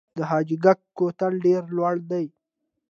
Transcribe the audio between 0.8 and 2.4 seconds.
کوتل ډیر لوړ دی